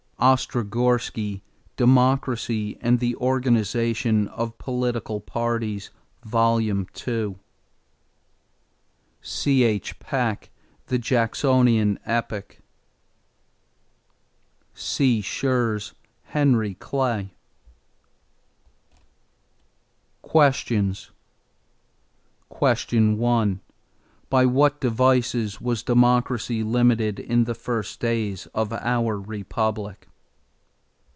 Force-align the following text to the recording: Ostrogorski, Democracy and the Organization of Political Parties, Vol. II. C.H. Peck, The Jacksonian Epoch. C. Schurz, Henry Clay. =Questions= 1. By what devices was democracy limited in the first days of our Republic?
Ostrogorski, 0.23 1.41
Democracy 1.77 2.77
and 2.79 2.99
the 2.99 3.15
Organization 3.15 4.27
of 4.27 4.55
Political 4.59 5.19
Parties, 5.21 5.89
Vol. 6.23 6.61
II. 6.61 7.35
C.H. 9.23 9.97
Peck, 9.99 10.51
The 10.85 10.99
Jacksonian 10.99 11.97
Epoch. 12.05 12.59
C. 14.75 15.21
Schurz, 15.21 15.95
Henry 16.25 16.75
Clay. 16.75 17.33
=Questions= 20.21 21.09
1. 22.51 23.59
By 24.29 24.45
what 24.45 24.79
devices 24.79 25.59
was 25.59 25.81
democracy 25.81 26.61
limited 26.61 27.19
in 27.19 27.45
the 27.45 27.55
first 27.55 27.99
days 27.99 28.45
of 28.53 28.71
our 28.71 29.19
Republic? 29.19 30.07